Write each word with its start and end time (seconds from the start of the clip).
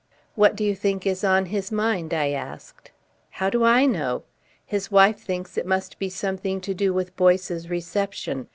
"What 0.33 0.55
do 0.55 0.63
you 0.63 0.75
think 0.75 1.05
is 1.05 1.23
on 1.23 1.45
his 1.45 1.71
mind?" 1.71 2.11
I 2.11 2.31
asked. 2.31 2.89
"How 3.29 3.51
do 3.51 3.63
I 3.63 3.85
know? 3.85 4.23
His 4.65 4.89
wife 4.89 5.19
thinks 5.19 5.59
it 5.59 5.65
must 5.67 5.99
be 5.99 6.09
something 6.09 6.59
to 6.61 6.73
do 6.73 6.91
with 6.91 7.15
Boyce's 7.15 7.69
reception. 7.69 8.47